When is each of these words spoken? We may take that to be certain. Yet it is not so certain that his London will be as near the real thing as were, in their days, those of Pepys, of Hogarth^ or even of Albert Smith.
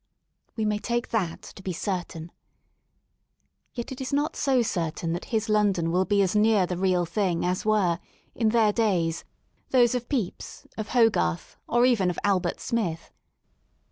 We 0.55 0.65
may 0.65 0.79
take 0.79 1.09
that 1.09 1.43
to 1.43 1.61
be 1.61 1.73
certain. 1.73 2.31
Yet 3.75 3.91
it 3.91 4.01
is 4.01 4.11
not 4.11 4.35
so 4.35 4.63
certain 4.63 5.13
that 5.13 5.25
his 5.25 5.47
London 5.47 5.91
will 5.91 6.05
be 6.05 6.23
as 6.23 6.35
near 6.35 6.65
the 6.65 6.75
real 6.75 7.05
thing 7.05 7.45
as 7.45 7.67
were, 7.67 7.99
in 8.33 8.49
their 8.49 8.73
days, 8.73 9.23
those 9.69 9.93
of 9.93 10.09
Pepys, 10.09 10.65
of 10.75 10.87
Hogarth^ 10.89 11.55
or 11.69 11.85
even 11.85 12.09
of 12.09 12.17
Albert 12.23 12.59
Smith. 12.59 13.11